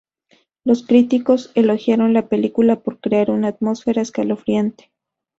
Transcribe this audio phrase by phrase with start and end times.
[0.63, 4.91] Los críticos elogiaron la película por crear una atmósfera escalofriante.